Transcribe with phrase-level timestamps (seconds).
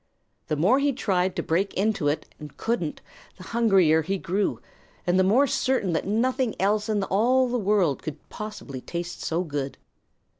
[0.47, 3.01] The more he tried to break into it and couldn't,
[3.37, 4.59] the hungrier he grew,
[5.05, 9.43] and the more certain that nothing else in all the world could possibly taste so
[9.43, 9.77] good.